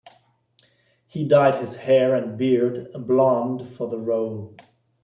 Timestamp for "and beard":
2.15-2.87